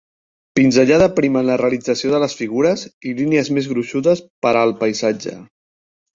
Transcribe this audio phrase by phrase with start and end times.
[0.59, 5.37] Pinzellada prima en la realització de les figures i línies més gruixudes per al paisatge.